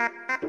[0.00, 0.47] Ha ha ha.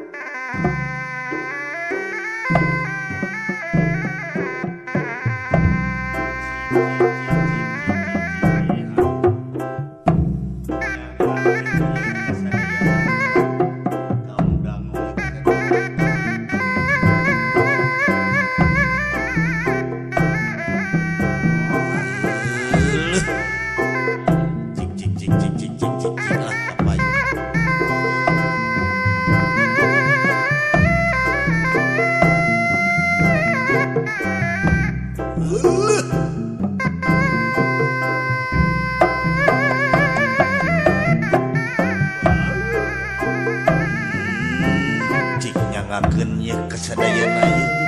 [45.99, 47.78] ngalaken ya kasadayana aja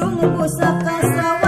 [0.00, 1.39] Kidung pusaka sawalgi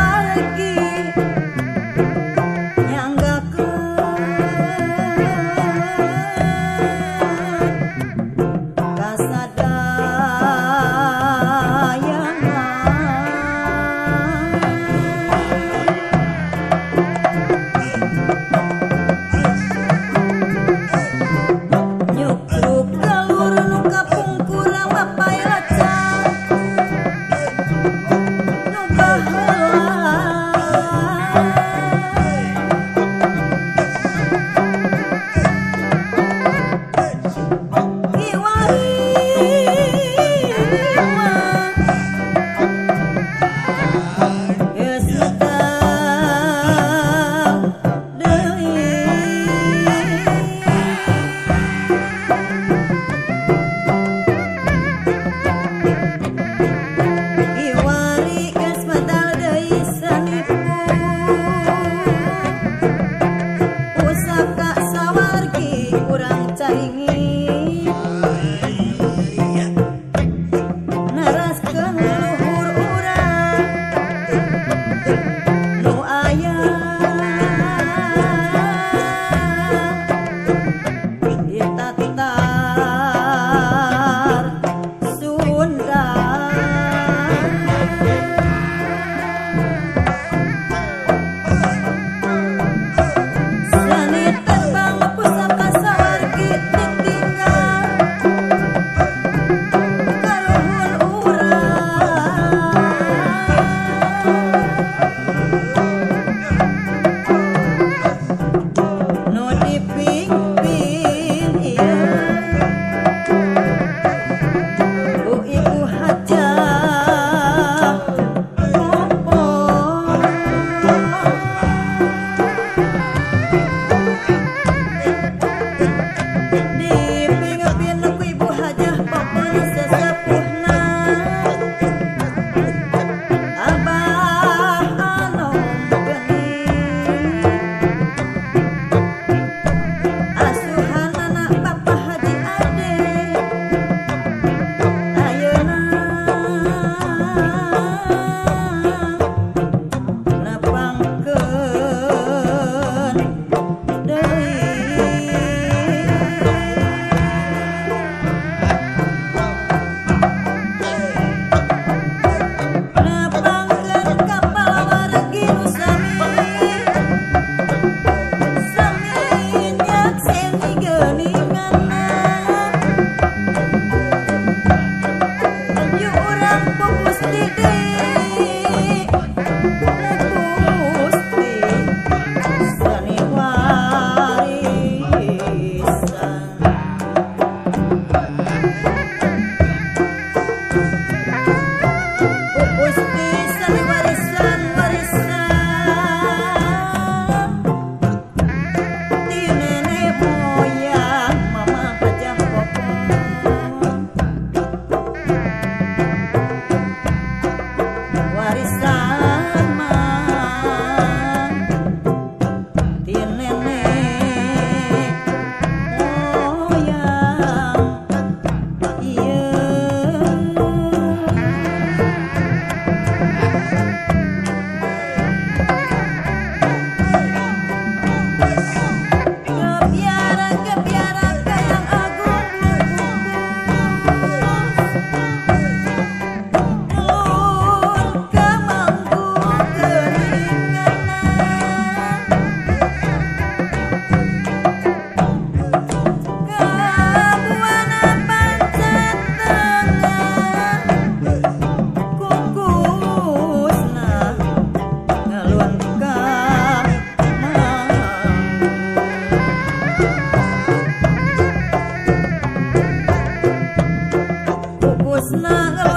[265.23, 265.92] Krishna.